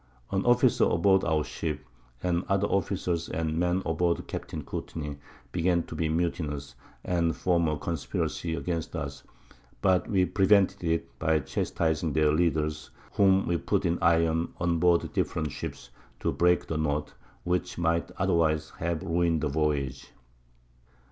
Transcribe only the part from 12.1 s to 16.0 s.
their Leaders, whom we put in Irons, on board different Ships,